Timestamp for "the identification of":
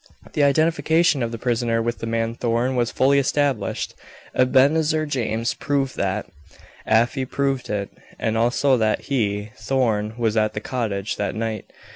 0.33-1.31